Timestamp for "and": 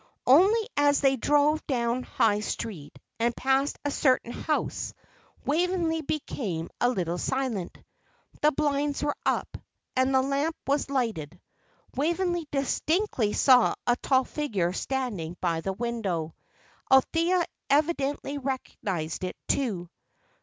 3.19-3.35, 9.95-10.11